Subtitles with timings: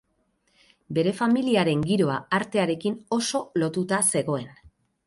[0.97, 4.53] Bere familiaren giroa artearekin oso lotuta zegoen.